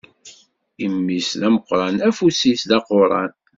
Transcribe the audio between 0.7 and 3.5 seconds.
Imi-s d ameqqran, afus-is d aquran.